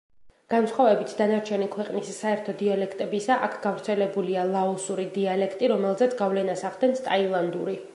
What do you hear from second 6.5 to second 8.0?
ახდენს ტაილანდური.